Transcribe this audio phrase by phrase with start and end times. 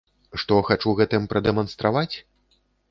[0.43, 2.11] Што хачу гэтым прадэманстраваць?